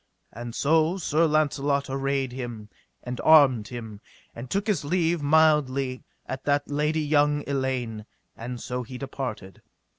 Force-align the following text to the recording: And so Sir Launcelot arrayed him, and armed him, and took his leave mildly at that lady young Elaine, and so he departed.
And 0.33 0.55
so 0.55 0.97
Sir 0.97 1.27
Launcelot 1.27 1.87
arrayed 1.87 2.31
him, 2.31 2.69
and 3.03 3.21
armed 3.23 3.67
him, 3.67 4.01
and 4.33 4.49
took 4.49 4.65
his 4.65 4.83
leave 4.83 5.21
mildly 5.21 6.03
at 6.25 6.43
that 6.45 6.67
lady 6.67 7.03
young 7.03 7.43
Elaine, 7.47 8.07
and 8.35 8.59
so 8.59 8.81
he 8.81 8.97
departed. 8.97 9.61